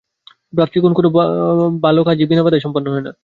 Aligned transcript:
ভ্রাতৃগণ, 0.53 0.91
কোন 0.93 1.05
ভাল 1.83 1.97
কাজই 2.03 2.25
বিনা 2.25 2.43
বাধায় 2.43 2.63
সম্পন্ন 2.65 2.87
হয় 2.93 3.03
না। 3.03 3.11